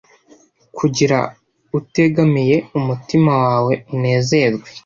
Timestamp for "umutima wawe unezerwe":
2.79-4.67